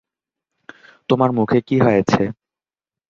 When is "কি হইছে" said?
1.67-2.23